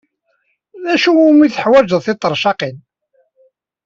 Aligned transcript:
D 0.83 0.85
acu 0.93 1.11
umi 1.29 1.47
teḥwajed 1.51 2.01
tiṭercaqin? 2.05 2.77